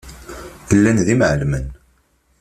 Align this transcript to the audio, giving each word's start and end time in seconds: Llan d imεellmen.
Llan 0.75 0.97
d 1.05 1.07
imεellmen. 1.13 1.65